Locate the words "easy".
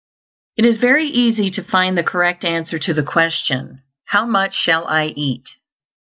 1.05-1.51